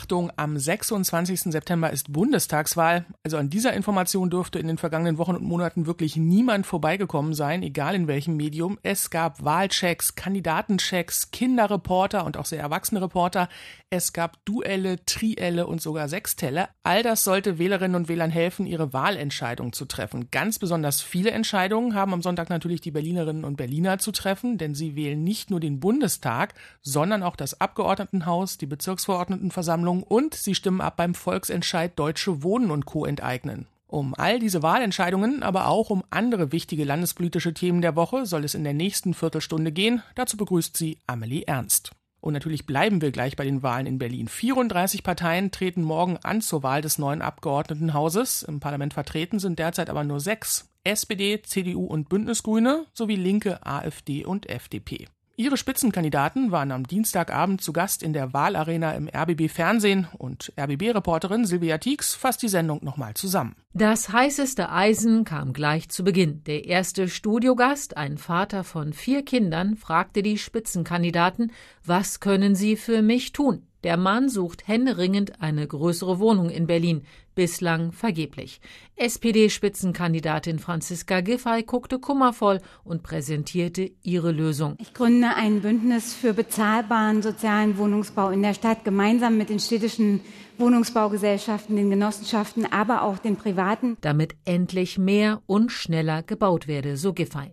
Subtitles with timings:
[0.00, 1.52] Achtung, am 26.
[1.52, 3.04] September ist Bundestagswahl.
[3.22, 7.62] Also an dieser Information dürfte in den vergangenen Wochen und Monaten wirklich niemand vorbeigekommen sein,
[7.62, 8.78] egal in welchem Medium.
[8.82, 13.50] Es gab Wahlchecks, Kandidatenchecks, Kinderreporter und auch sehr erwachsene Reporter.
[13.90, 16.68] Es gab Duelle, Trielle und sogar Sextelle.
[16.82, 20.30] All das sollte Wählerinnen und Wählern helfen, ihre Wahlentscheidung zu treffen.
[20.30, 24.74] Ganz besonders viele Entscheidungen haben am Sonntag natürlich die Berlinerinnen und Berliner zu treffen, denn
[24.74, 30.54] sie wählen nicht nur den Bundestag, sondern auch das Abgeordnetenhaus, die Bezirksverordnetenversammlung Bundesversammlung und sie
[30.54, 33.04] stimmen ab beim Volksentscheid Deutsche Wohnen und Co.
[33.04, 33.66] enteignen.
[33.86, 38.54] Um all diese Wahlentscheidungen, aber auch um andere wichtige landespolitische Themen der Woche soll es
[38.54, 40.02] in der nächsten Viertelstunde gehen.
[40.14, 41.90] Dazu begrüßt sie Amelie Ernst.
[42.20, 44.28] Und natürlich bleiben wir gleich bei den Wahlen in Berlin.
[44.28, 48.42] 34 Parteien treten morgen an zur Wahl des neuen Abgeordnetenhauses.
[48.42, 50.68] Im Parlament vertreten sind derzeit aber nur sechs.
[50.84, 55.08] SPD, CDU und Bündnisgrüne sowie Linke, AfD und FDP.
[55.40, 61.46] Ihre Spitzenkandidaten waren am Dienstagabend zu Gast in der Wahlarena im RBB Fernsehen und RBB-Reporterin
[61.46, 63.56] Silvia Tieks fasst die Sendung nochmal zusammen.
[63.72, 66.44] Das heißeste Eisen kam gleich zu Beginn.
[66.44, 71.52] Der erste Studiogast, ein Vater von vier Kindern, fragte die Spitzenkandidaten,
[71.86, 73.62] was können sie für mich tun?
[73.82, 77.06] Der Mann sucht händeringend eine größere Wohnung in Berlin,
[77.40, 78.60] bislang vergeblich.
[78.96, 84.74] SPD-Spitzenkandidatin Franziska Giffey guckte kummervoll und präsentierte ihre Lösung.
[84.78, 90.20] Ich gründe ein Bündnis für bezahlbaren sozialen Wohnungsbau in der Stadt gemeinsam mit den städtischen
[90.58, 93.96] Wohnungsbaugesellschaften, den Genossenschaften, aber auch den privaten.
[94.02, 97.52] Damit endlich mehr und schneller gebaut werde, so Giffey.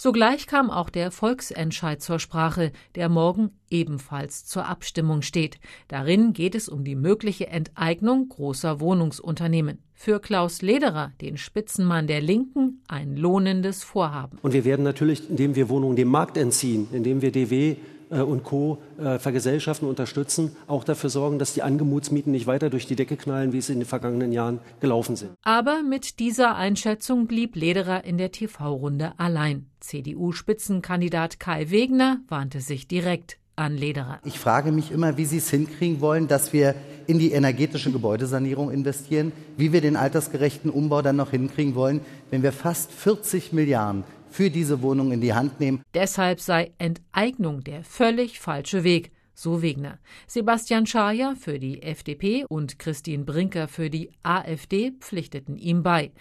[0.00, 5.58] Sogleich kam auch der Volksentscheid zur Sprache, der morgen ebenfalls zur Abstimmung steht.
[5.88, 9.82] Darin geht es um die mögliche Enteignung großer Wohnungsunternehmen.
[9.94, 14.38] Für Klaus Lederer, den Spitzenmann der Linken, ein lohnendes Vorhaben.
[14.40, 17.74] Und wir werden natürlich, indem wir Wohnungen dem Markt entziehen, indem wir DW
[18.10, 18.78] äh, und Co.
[18.98, 23.52] Äh, vergesellschaften, unterstützen, auch dafür sorgen, dass die Angemutsmieten nicht weiter durch die Decke knallen,
[23.52, 25.32] wie es in den vergangenen Jahren gelaufen sind.
[25.42, 29.66] Aber mit dieser Einschätzung blieb Lederer in der TV-Runde allein.
[29.88, 34.20] CDU-Spitzenkandidat Kai Wegner warnte sich direkt an Lederer.
[34.24, 36.74] Ich frage mich immer, wie Sie es hinkriegen wollen, dass wir
[37.06, 42.42] in die energetische Gebäudesanierung investieren, wie wir den altersgerechten Umbau dann noch hinkriegen wollen, wenn
[42.42, 45.82] wir fast 40 Milliarden für diese Wohnung in die Hand nehmen.
[45.94, 49.98] Deshalb sei Enteignung der völlig falsche Weg, so Wegner.
[50.26, 56.12] Sebastian Schaja für die FDP und Christine Brinker für die AfD pflichteten ihm bei.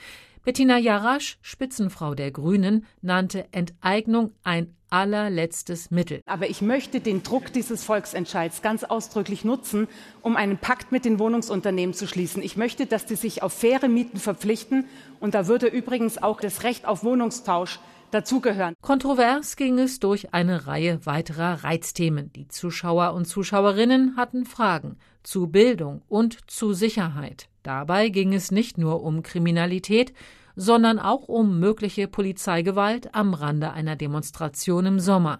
[0.47, 6.21] Bettina Jarasch, Spitzenfrau der Grünen, nannte Enteignung ein allerletztes Mittel.
[6.25, 9.89] Aber ich möchte den Druck dieses Volksentscheids ganz ausdrücklich nutzen,
[10.21, 12.41] um einen Pakt mit den Wohnungsunternehmen zu schließen.
[12.41, 14.85] Ich möchte, dass die sich auf faire Mieten verpflichten.
[15.19, 17.81] Und da würde übrigens auch das Recht auf Wohnungstausch
[18.11, 18.73] dazugehören.
[18.79, 22.31] Kontrovers ging es durch eine Reihe weiterer Reizthemen.
[22.31, 27.49] Die Zuschauer und Zuschauerinnen hatten Fragen zu Bildung und zu Sicherheit.
[27.67, 30.13] Dabei ging es nicht nur um Kriminalität,
[30.55, 35.39] sondern auch um mögliche Polizeigewalt am Rande einer Demonstration im Sommer.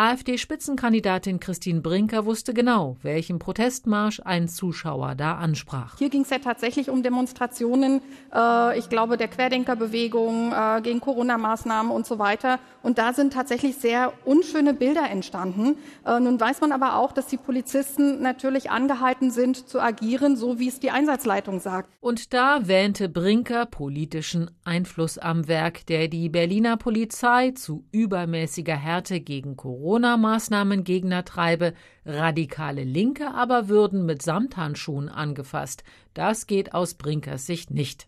[0.00, 5.98] AfD-Spitzenkandidatin Christine Brinker wusste genau, welchen Protestmarsch ein Zuschauer da ansprach.
[5.98, 8.00] Hier ging es ja tatsächlich um Demonstrationen,
[8.34, 12.60] äh, ich glaube, der Querdenkerbewegung äh, gegen Corona-Maßnahmen und so weiter.
[12.82, 15.76] Und da sind tatsächlich sehr unschöne Bilder entstanden.
[16.06, 20.58] Äh, nun weiß man aber auch, dass die Polizisten natürlich angehalten sind zu agieren, so
[20.58, 21.90] wie es die Einsatzleitung sagt.
[22.00, 29.20] Und da wähnte Brinker politischen Einfluss am Werk, der die Berliner Polizei zu übermäßiger Härte
[29.20, 31.74] gegen Corona Corona-Maßnahmengegner treibe,
[32.06, 35.82] radikale Linke aber würden mit Samthandschuhen angefasst.
[36.14, 38.06] Das geht aus Brinkers Sicht nicht.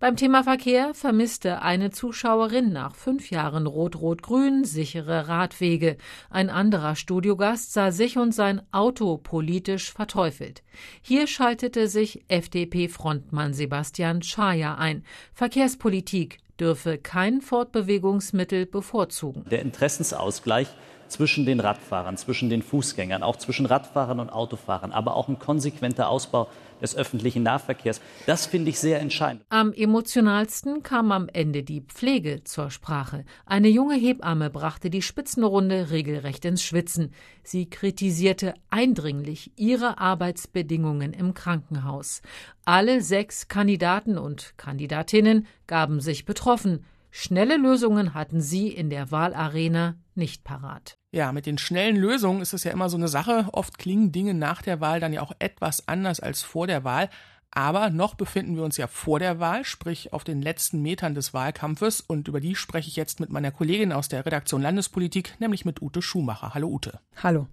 [0.00, 5.98] Beim Thema Verkehr vermisste eine Zuschauerin nach fünf Jahren Rot-Rot-Grün sichere Radwege.
[6.30, 10.64] Ein anderer Studiogast sah sich und sein Auto politisch verteufelt.
[11.00, 15.04] Hier schaltete sich FDP-Frontmann Sebastian Schaja ein.
[15.32, 19.44] Verkehrspolitik dürfe kein Fortbewegungsmittel bevorzugen.
[19.48, 20.68] Der Interessensausgleich
[21.14, 26.08] zwischen den Radfahrern, zwischen den Fußgängern, auch zwischen Radfahrern und Autofahrern, aber auch ein konsequenter
[26.08, 26.48] Ausbau
[26.82, 28.00] des öffentlichen Nahverkehrs.
[28.26, 29.44] Das finde ich sehr entscheidend.
[29.48, 33.24] Am emotionalsten kam am Ende die Pflege zur Sprache.
[33.46, 37.12] Eine junge Hebamme brachte die Spitzenrunde regelrecht ins Schwitzen.
[37.44, 42.22] Sie kritisierte eindringlich ihre Arbeitsbedingungen im Krankenhaus.
[42.64, 46.84] Alle sechs Kandidaten und Kandidatinnen gaben sich betroffen.
[47.16, 50.98] Schnelle Lösungen hatten sie in der Wahlarena nicht parat.
[51.12, 53.46] Ja, mit den schnellen Lösungen ist es ja immer so eine Sache.
[53.52, 57.08] Oft klingen Dinge nach der Wahl dann ja auch etwas anders als vor der Wahl.
[57.52, 61.32] Aber noch befinden wir uns ja vor der Wahl, sprich auf den letzten Metern des
[61.32, 62.00] Wahlkampfes.
[62.00, 65.80] Und über die spreche ich jetzt mit meiner Kollegin aus der Redaktion Landespolitik, nämlich mit
[65.80, 66.52] Ute Schumacher.
[66.52, 66.98] Hallo Ute.
[67.22, 67.46] Hallo.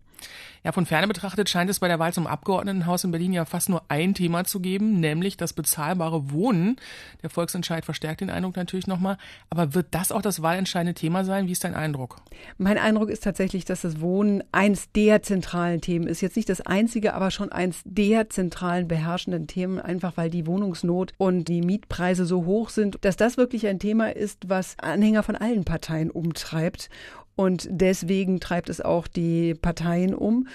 [0.63, 3.69] Ja, von ferne betrachtet scheint es bei der Wahl zum Abgeordnetenhaus in Berlin ja fast
[3.69, 6.75] nur ein Thema zu geben, nämlich das bezahlbare Wohnen.
[7.23, 9.17] Der Volksentscheid verstärkt den Eindruck natürlich nochmal.
[9.49, 11.47] Aber wird das auch das wahlentscheidende Thema sein?
[11.47, 12.17] Wie ist dein Eindruck?
[12.57, 16.21] Mein Eindruck ist tatsächlich, dass das Wohnen eins der zentralen Themen ist.
[16.21, 21.13] Jetzt nicht das einzige, aber schon eins der zentralen beherrschenden Themen, einfach weil die Wohnungsnot
[21.17, 25.35] und die Mietpreise so hoch sind, dass das wirklich ein Thema ist, was Anhänger von
[25.35, 26.89] allen Parteien umtreibt.
[27.35, 30.47] Und deswegen treibt es auch die Parteien um.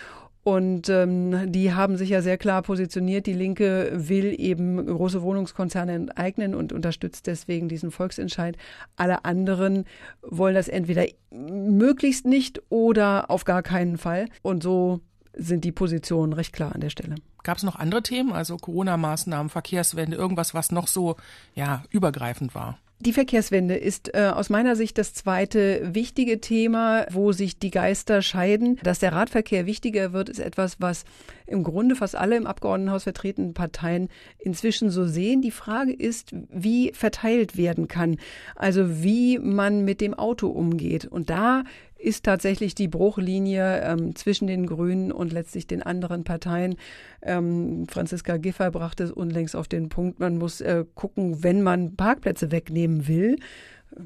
[0.47, 3.27] Und ähm, die haben sich ja sehr klar positioniert.
[3.27, 8.57] Die Linke will eben große Wohnungskonzerne enteignen und unterstützt deswegen diesen Volksentscheid.
[8.95, 9.87] Alle anderen
[10.23, 14.27] wollen das entweder möglichst nicht oder auf gar keinen Fall.
[14.43, 15.01] Und so
[15.35, 17.17] sind die Positionen recht klar an der Stelle.
[17.43, 21.17] Gab es noch andere Themen, also Corona-Maßnahmen, Verkehrswende, irgendwas, was noch so
[21.57, 22.79] ja übergreifend war?
[22.99, 28.23] Die Verkehrswende ist äh, aus meiner Sicht das zweite wichtige Thema, wo sich die Geister
[28.23, 28.79] scheiden.
[28.83, 31.05] Dass der Radverkehr wichtiger wird, ist etwas, was
[31.47, 34.09] im Grunde fast alle im Abgeordnetenhaus vertretenen Parteien
[34.39, 35.43] inzwischen so sehen.
[35.43, 38.17] Die Frage ist, wie verteilt werden kann.
[38.55, 41.05] Also wie man mit dem Auto umgeht.
[41.05, 41.65] Und da
[42.07, 46.77] ist tatsächlich die Bruchlinie ähm, zwischen den Grünen und letztlich den anderen Parteien.
[47.21, 51.97] Ähm, Franziska Giffey brachte es unlängst auf den Punkt, man muss äh, gucken, wenn man
[51.97, 53.37] Parkplätze wegnehmen will,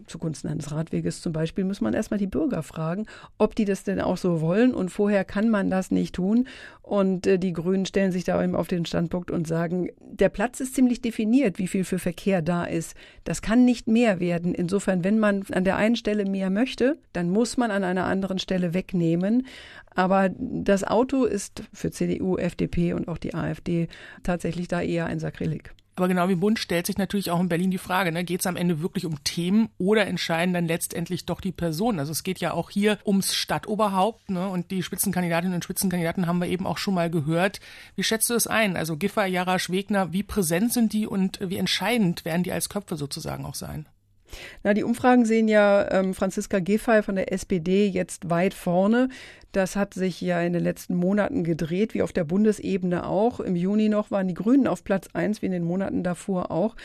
[0.06, 3.06] zugunsten eines Radweges zum Beispiel, muss man erstmal die Bürger fragen,
[3.38, 4.74] ob die das denn auch so wollen.
[4.74, 6.46] Und vorher kann man das nicht tun.
[6.82, 10.60] Und äh, die Grünen stellen sich da eben auf den Standpunkt und sagen, der Platz
[10.60, 12.94] ist ziemlich definiert, wie viel für Verkehr da ist.
[13.24, 14.54] Das kann nicht mehr werden.
[14.54, 18.38] Insofern, wenn man an der einen Stelle mehr möchte, dann muss man an einer anderen
[18.38, 19.46] Stelle wegnehmen.
[19.94, 23.88] Aber das Auto ist für CDU, FDP und auch die AfD
[24.22, 25.74] tatsächlich da eher ein Sakrileg.
[25.96, 28.46] Aber genau wie Bund stellt sich natürlich auch in Berlin die Frage, ne, geht es
[28.46, 31.98] am Ende wirklich um Themen oder entscheiden dann letztendlich doch die Personen?
[31.98, 36.40] Also es geht ja auch hier ums Stadtoberhaupt ne, und die Spitzenkandidatinnen und Spitzenkandidaten haben
[36.40, 37.60] wir eben auch schon mal gehört.
[37.96, 38.76] Wie schätzt du es ein?
[38.76, 42.96] Also Giffer, Jarasch, Wegner, wie präsent sind die und wie entscheidend werden die als Köpfe
[42.96, 43.86] sozusagen auch sein?
[44.62, 49.08] Na, die Umfragen sehen ja ähm, Franziska Giffey von der SPD jetzt weit vorne.
[49.52, 53.40] Das hat sich ja in den letzten Monaten gedreht, wie auf der Bundesebene auch.
[53.40, 56.76] Im Juni noch waren die Grünen auf Platz eins, wie in den Monaten davor auch.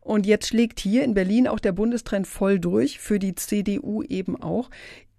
[0.00, 4.40] Und jetzt schlägt hier in Berlin auch der Bundestrend voll durch, für die CDU eben
[4.40, 4.70] auch.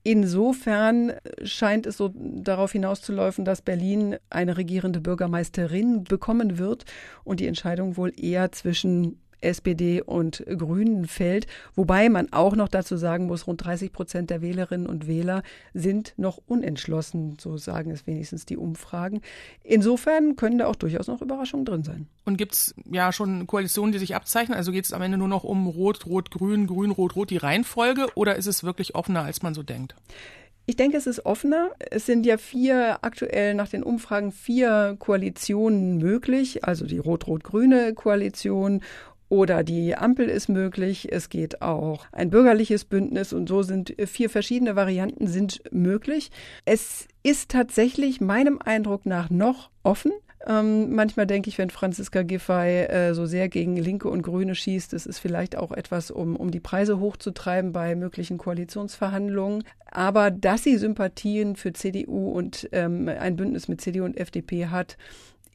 [0.07, 6.85] Insofern scheint es so darauf hinauszuläufen, dass Berlin eine regierende Bürgermeisterin bekommen wird
[7.23, 11.47] und die Entscheidung wohl eher zwischen SPD und Grünen fällt.
[11.75, 15.43] Wobei man auch noch dazu sagen muss, rund 30 Prozent der Wählerinnen und Wähler
[15.73, 19.21] sind noch unentschlossen, so sagen es wenigstens die Umfragen.
[19.63, 22.07] Insofern können da auch durchaus noch Überraschungen drin sein.
[22.25, 24.57] Und gibt es ja schon Koalitionen, die sich abzeichnen?
[24.57, 27.37] Also geht es am Ende nur noch um Rot, Rot, Grün, Grün, Rot, Rot, die
[27.37, 29.95] Reihenfolge oder ist es wirklich offener, als man so denkt?
[30.67, 31.71] Ich denke, es ist offener.
[31.91, 38.81] Es sind ja vier, aktuell nach den Umfragen vier Koalitionen möglich, also die rot-rot-grüne Koalition
[39.35, 41.11] oder die Ampel ist möglich.
[41.11, 46.31] Es geht auch ein bürgerliches Bündnis und so sind vier verschiedene Varianten sind möglich.
[46.63, 50.13] Es ist tatsächlich meinem Eindruck nach noch offen.
[50.47, 54.93] Ähm, manchmal denke ich, wenn Franziska Giffey äh, so sehr gegen Linke und Grüne schießt,
[54.93, 59.63] das ist vielleicht auch etwas, um, um die Preise hochzutreiben bei möglichen Koalitionsverhandlungen.
[59.91, 64.97] Aber dass sie Sympathien für CDU und ähm, ein Bündnis mit CDU und FDP hat,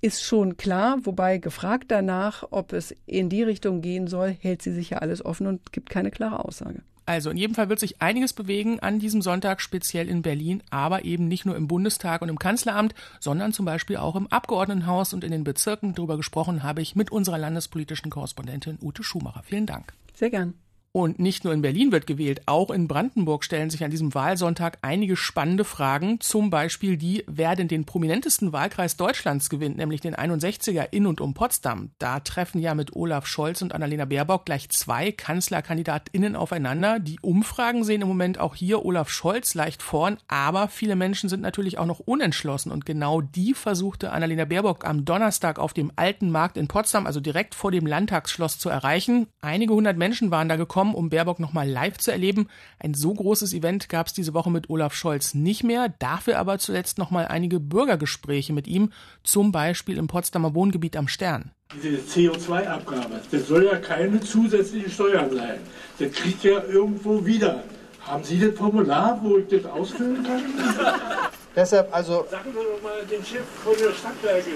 [0.01, 4.73] ist schon klar, wobei gefragt danach, ob es in die Richtung gehen soll, hält sie
[4.73, 6.83] sich ja alles offen und gibt keine klare Aussage.
[7.07, 11.05] Also in jedem Fall wird sich einiges bewegen an diesem Sonntag, speziell in Berlin, aber
[11.05, 15.25] eben nicht nur im Bundestag und im Kanzleramt, sondern zum Beispiel auch im Abgeordnetenhaus und
[15.25, 15.95] in den Bezirken.
[15.95, 19.43] Darüber gesprochen habe ich mit unserer landespolitischen Korrespondentin Ute Schumacher.
[19.45, 19.93] Vielen Dank.
[20.15, 20.55] Sehr gern.
[20.93, 24.79] Und nicht nur in Berlin wird gewählt, auch in Brandenburg stellen sich an diesem Wahlsonntag
[24.83, 26.19] einige spannende Fragen.
[26.19, 31.21] Zum Beispiel die, wer denn den prominentesten Wahlkreis Deutschlands gewinnt, nämlich den 61er in und
[31.21, 31.93] um Potsdam.
[32.01, 36.99] Da treffen ja mit Olaf Scholz und Annalena Baerbock gleich zwei KanzlerkandidatInnen aufeinander.
[36.99, 41.41] Die Umfragen sehen im Moment auch hier Olaf Scholz leicht vorn, aber viele Menschen sind
[41.41, 42.73] natürlich auch noch unentschlossen.
[42.73, 47.21] Und genau die versuchte Annalena Baerbock am Donnerstag auf dem Alten Markt in Potsdam, also
[47.21, 49.29] direkt vor dem Landtagsschloss, zu erreichen.
[49.41, 52.49] Einige hundert Menschen waren da gekommen gekommen, um Baerbock nochmal live zu erleben.
[52.79, 56.59] Ein so großes Event gab es diese Woche mit Olaf Scholz nicht mehr, dafür aber
[56.59, 61.51] zuletzt nochmal einige Bürgergespräche mit ihm, zum Beispiel im Potsdamer Wohngebiet am Stern.
[61.83, 65.59] Diese CO2-Abgabe, das soll ja keine zusätzliche Steuer sein.
[65.99, 67.63] Das kriegt ja irgendwo wieder.
[68.01, 70.43] Haben Sie das Formular, wo ich das ausfüllen kann?
[71.57, 72.27] Deshalb also.
[72.31, 74.51] Sagen Sie doch mal den Chef von der Stadtwerke.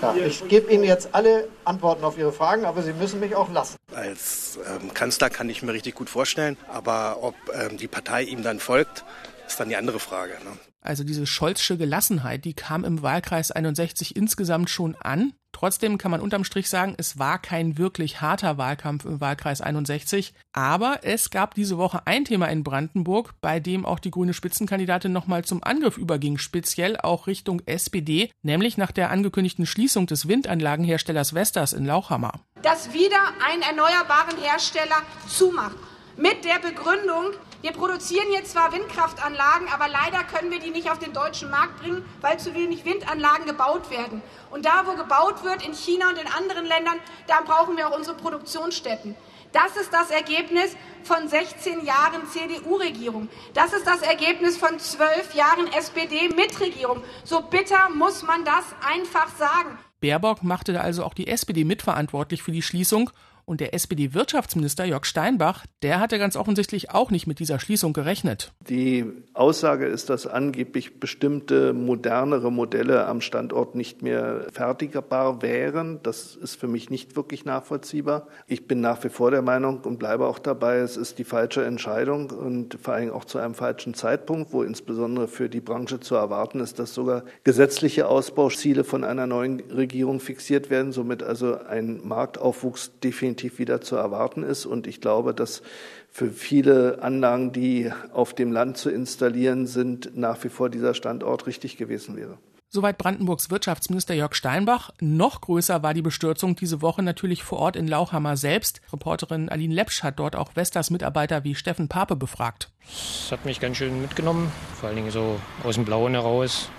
[0.00, 3.50] Ja, ich gebe Ihnen jetzt alle Antworten auf Ihre Fragen, aber Sie müssen mich auch
[3.52, 3.76] lassen.
[3.94, 8.42] Als ähm, Kanzler kann ich mir richtig gut vorstellen, aber ob ähm, die Partei ihm
[8.42, 9.04] dann folgt,
[9.46, 10.32] ist dann die andere Frage.
[10.44, 10.71] Ne?
[10.82, 15.32] Also diese Scholzsche Gelassenheit, die kam im Wahlkreis 61 insgesamt schon an.
[15.52, 20.34] Trotzdem kann man unterm Strich sagen, es war kein wirklich harter Wahlkampf im Wahlkreis 61.
[20.52, 25.12] Aber es gab diese Woche ein Thema in Brandenburg, bei dem auch die grüne Spitzenkandidatin
[25.12, 31.34] nochmal zum Angriff überging, speziell auch Richtung SPD, nämlich nach der angekündigten Schließung des Windanlagenherstellers
[31.34, 32.40] Vestas in Lauchhammer.
[32.62, 35.76] Dass wieder ein erneuerbaren Hersteller zumacht.
[36.16, 37.32] Mit der Begründung,
[37.62, 41.80] wir produzieren jetzt zwar Windkraftanlagen, aber leider können wir die nicht auf den deutschen Markt
[41.80, 44.20] bringen, weil zu wenig Windanlagen gebaut werden.
[44.50, 47.96] Und da, wo gebaut wird, in China und in anderen Ländern, da brauchen wir auch
[47.96, 49.14] unsere Produktionsstätten.
[49.52, 53.28] Das ist das Ergebnis von 16 Jahren CDU-Regierung.
[53.54, 57.04] Das ist das Ergebnis von zwölf Jahren SPD-Mitregierung.
[57.22, 59.78] So bitter muss man das einfach sagen.
[60.00, 63.10] Baerbock machte also auch die SPD mitverantwortlich für die Schließung
[63.52, 68.50] und der SPD-Wirtschaftsminister Jörg Steinbach, der hatte ganz offensichtlich auch nicht mit dieser Schließung gerechnet.
[68.66, 69.04] Die
[69.34, 76.00] Aussage ist, dass angeblich bestimmte modernere Modelle am Standort nicht mehr fertigbar wären.
[76.02, 78.26] Das ist für mich nicht wirklich nachvollziehbar.
[78.46, 81.62] Ich bin nach wie vor der Meinung und bleibe auch dabei, es ist die falsche
[81.62, 86.14] Entscheidung und vor allem auch zu einem falschen Zeitpunkt, wo insbesondere für die Branche zu
[86.14, 92.00] erwarten ist, dass sogar gesetzliche Ausbauziele von einer neuen Regierung fixiert werden, somit also ein
[92.02, 94.66] Marktaufwuchs definitiv definitiv wieder zu erwarten ist.
[94.66, 95.62] Und ich glaube, dass
[96.10, 101.46] für viele Anlagen, die auf dem Land zu installieren sind, nach wie vor dieser Standort
[101.46, 102.38] richtig gewesen wäre.
[102.68, 104.92] Soweit Brandenburgs Wirtschaftsminister Jörg Steinbach.
[105.00, 108.80] Noch größer war die Bestürzung diese Woche natürlich vor Ort in Lauchhammer selbst.
[108.90, 112.70] Reporterin Aline Lepsch hat dort auch Vestas Mitarbeiter wie Steffen Pape befragt.
[112.86, 116.70] Das hat mich ganz schön mitgenommen, vor allen Dingen so aus dem Blauen heraus.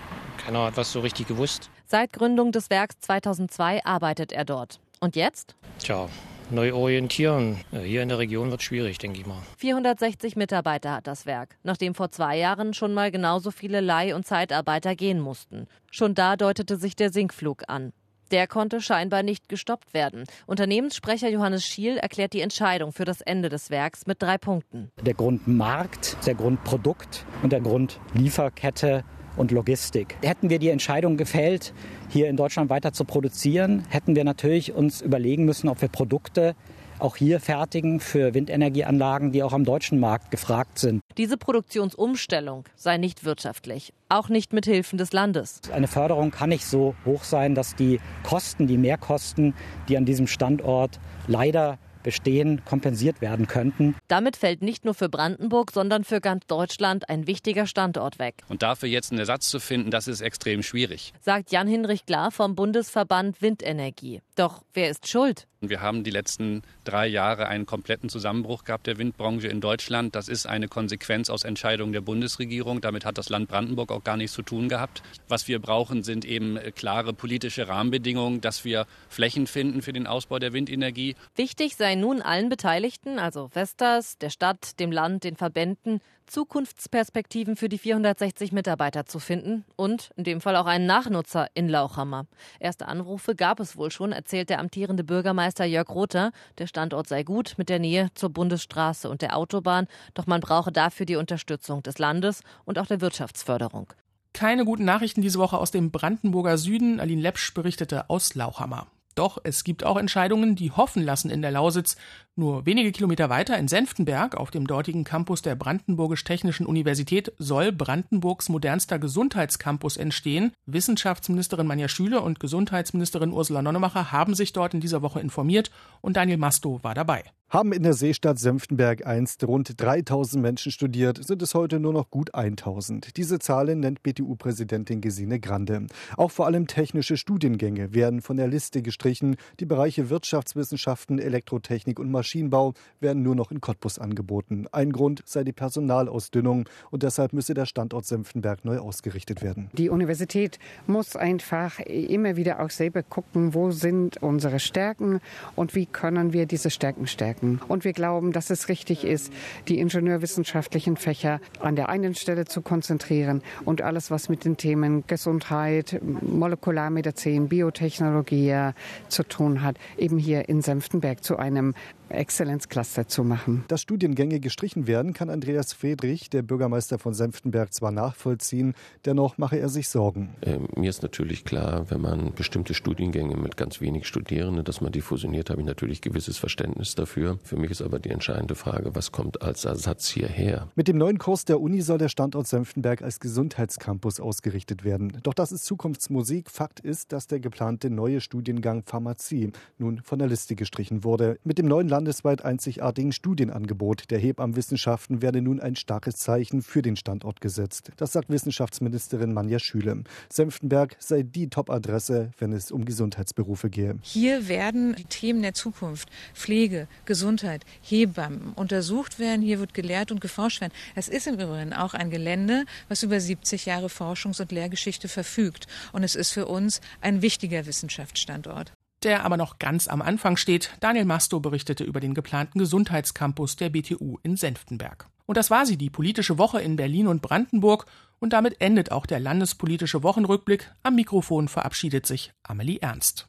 [0.43, 1.70] Keiner hat was so richtig gewusst.
[1.86, 4.79] Seit Gründung des Werks 2002 arbeitet er dort.
[5.00, 5.55] Und jetzt?
[5.77, 6.08] Tja,
[6.53, 7.57] neu orientieren.
[7.72, 9.41] Hier in der Region wird es schwierig, denke ich mal.
[9.57, 14.25] 460 Mitarbeiter hat das Werk, nachdem vor zwei Jahren schon mal genauso viele Leih- und
[14.25, 15.67] Zeitarbeiter gehen mussten.
[15.91, 17.93] Schon da deutete sich der Sinkflug an.
[18.31, 20.24] Der konnte scheinbar nicht gestoppt werden.
[20.48, 24.89] Unternehmenssprecher Johannes Schiel erklärt die Entscheidung für das Ende des Werks mit drei Punkten.
[25.01, 29.03] Der Grund Markt, der Grund Produkt und der Grund Lieferkette
[29.38, 30.16] und Logistik.
[30.22, 31.74] Hätten wir die Entscheidung gefällt,
[32.10, 36.56] hier in Deutschland weiter zu produzieren, hätten wir natürlich uns überlegen müssen, ob wir Produkte
[37.00, 41.02] auch hier fertigen für Windenergieanlagen, die auch am deutschen Markt gefragt sind.
[41.18, 45.60] Diese Produktionsumstellung sei nicht wirtschaftlich, auch nicht mit Hilfen des Landes.
[45.72, 49.54] Eine Förderung kann nicht so hoch sein, dass die Kosten, die Mehrkosten,
[49.90, 53.95] die an diesem Standort leider bestehen, kompensiert werden könnten.
[54.07, 58.36] Damit fällt nicht nur für Brandenburg, sondern für ganz Deutschland ein wichtiger Standort weg.
[58.50, 61.13] Und dafür jetzt einen Ersatz zu finden, das ist extrem schwierig.
[61.22, 64.22] Sagt Jan-Hinrich Klar vom Bundesverband Windenergie.
[64.36, 65.48] Doch wer ist schuld?
[65.69, 70.13] Wir haben die letzten drei Jahre einen kompletten Zusammenbruch gehabt der Windbranche in Deutschland.
[70.13, 72.81] Das ist eine Konsequenz aus Entscheidungen der Bundesregierung.
[72.81, 75.03] Damit hat das Land Brandenburg auch gar nichts zu tun gehabt.
[75.29, 80.38] Was wir brauchen, sind eben klare politische Rahmenbedingungen, dass wir Flächen finden für den Ausbau
[80.38, 81.15] der Windenergie.
[81.36, 87.69] Wichtig sei nun allen Beteiligten, also Vestas, der Stadt, dem Land, den Verbänden, Zukunftsperspektiven für
[87.69, 92.25] die 460 Mitarbeiter zu finden und in dem Fall auch einen Nachnutzer in Lauchhammer.
[92.59, 96.31] Erste Anrufe gab es wohl schon, erzählt der amtierende Bürgermeister Jörg Rother.
[96.57, 100.71] Der Standort sei gut mit der Nähe zur Bundesstraße und der Autobahn, doch man brauche
[100.71, 103.93] dafür die Unterstützung des Landes und auch der Wirtschaftsförderung.
[104.33, 107.00] Keine guten Nachrichten diese Woche aus dem Brandenburger Süden.
[107.00, 108.88] Aline Lepsch berichtete aus Lauchhammer.
[109.15, 111.96] Doch es gibt auch Entscheidungen, die hoffen lassen in der Lausitz.
[112.36, 118.50] Nur wenige Kilometer weiter in Senftenberg, auf dem dortigen Campus der Brandenburgisch-Technischen Universität, soll Brandenburgs
[118.50, 120.52] modernster Gesundheitscampus entstehen.
[120.66, 125.70] Wissenschaftsministerin Manja Schüle und Gesundheitsministerin Ursula Nonnemacher haben sich dort in dieser Woche informiert
[126.02, 127.24] und Daniel Masto war dabei.
[127.54, 132.10] Haben in der Seestadt Senftenberg einst rund 3000 Menschen studiert, sind es heute nur noch
[132.10, 133.16] gut 1000.
[133.16, 135.86] Diese Zahlen nennt BTU-Präsidentin Gesine Grande.
[136.18, 139.36] Auch vor allem technische Studiengänge werden von der Liste gestrichen.
[139.60, 144.65] Die Bereiche Wirtschaftswissenschaften, Elektrotechnik und Maschinenbau werden nur noch in Cottbus angeboten.
[144.72, 149.70] Ein Grund sei die Personalausdünnung und deshalb müsse der Standort Senftenberg neu ausgerichtet werden.
[149.74, 155.20] Die Universität muss einfach immer wieder auch selber gucken, wo sind unsere Stärken
[155.58, 157.60] und wie können wir diese Stärken stärken.
[157.68, 159.34] Und wir glauben, dass es richtig ist,
[159.68, 165.03] die ingenieurwissenschaftlichen Fächer an der einen Stelle zu konzentrieren und alles, was mit den Themen
[165.08, 168.72] Gesundheit, Molekularmedizin, Biotechnologie
[169.10, 171.74] zu tun hat, eben hier in Senftenberg zu einem
[172.13, 173.65] Exzellenzcluster zu machen.
[173.67, 179.58] Dass Studiengänge gestrichen werden, kann Andreas Friedrich, der Bürgermeister von Senftenberg, zwar nachvollziehen, dennoch mache
[179.58, 180.36] er sich Sorgen.
[180.41, 184.91] Äh, mir ist natürlich klar, wenn man bestimmte Studiengänge mit ganz wenig Studierenden, dass man
[184.91, 187.39] die fusioniert, habe ich natürlich gewisses Verständnis dafür.
[187.43, 190.67] Für mich ist aber die entscheidende Frage, was kommt als Ersatz hierher?
[190.75, 195.17] Mit dem neuen Kurs der Uni soll der Standort Senftenberg als Gesundheitscampus ausgerichtet werden.
[195.24, 196.50] Doch das ist Zukunftsmusik.
[196.50, 201.39] Fakt ist, dass der geplante neue Studiengang Pharmazie nun von der Liste gestrichen wurde.
[201.43, 206.98] Mit dem neuen landesweit einzigartigen Studienangebot der Hebammenwissenschaften werde nun ein starkes Zeichen für den
[206.98, 207.91] Standort gesetzt.
[207.95, 210.03] Das sagt Wissenschaftsministerin Manja Schüle.
[210.27, 213.98] Senftenberg sei die Top-Adresse, wenn es um Gesundheitsberufe gehe.
[214.01, 219.41] Hier werden die Themen der Zukunft, Pflege, Gesundheit, Hebammen untersucht werden.
[219.41, 220.74] Hier wird gelehrt und geforscht werden.
[220.95, 225.67] Es ist im Übrigen auch ein Gelände, was über 70 Jahre Forschungs- und Lehrgeschichte verfügt.
[225.93, 230.72] Und es ist für uns ein wichtiger Wissenschaftsstandort der aber noch ganz am Anfang steht.
[230.79, 235.07] Daniel Masto berichtete über den geplanten Gesundheitscampus der BTU in Senftenberg.
[235.25, 237.86] Und das war sie, die politische Woche in Berlin und Brandenburg.
[238.19, 240.72] Und damit endet auch der landespolitische Wochenrückblick.
[240.83, 243.27] Am Mikrofon verabschiedet sich Amelie Ernst.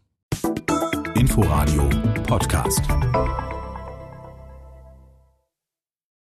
[1.15, 1.89] Inforadio
[2.27, 2.83] Podcast.